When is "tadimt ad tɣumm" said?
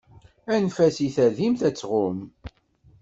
1.15-2.19